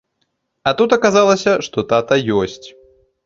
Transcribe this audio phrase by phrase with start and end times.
[0.69, 2.67] А тут аказалася, што тата ёсць.